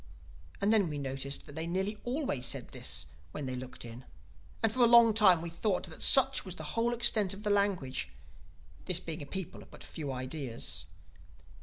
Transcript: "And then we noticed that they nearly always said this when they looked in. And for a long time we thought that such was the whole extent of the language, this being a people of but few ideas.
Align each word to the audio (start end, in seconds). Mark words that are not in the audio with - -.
"And 0.59 0.73
then 0.73 0.89
we 0.89 0.97
noticed 0.97 1.45
that 1.45 1.53
they 1.53 1.67
nearly 1.67 2.01
always 2.03 2.47
said 2.47 2.69
this 2.69 3.05
when 3.33 3.45
they 3.45 3.55
looked 3.55 3.85
in. 3.85 4.03
And 4.63 4.71
for 4.71 4.79
a 4.83 4.87
long 4.87 5.13
time 5.13 5.43
we 5.43 5.51
thought 5.51 5.83
that 5.83 6.01
such 6.01 6.43
was 6.43 6.55
the 6.55 6.63
whole 6.73 6.91
extent 6.91 7.35
of 7.35 7.43
the 7.43 7.51
language, 7.51 8.11
this 8.85 8.99
being 8.99 9.21
a 9.21 9.27
people 9.27 9.61
of 9.61 9.69
but 9.69 9.83
few 9.83 10.11
ideas. 10.11 10.85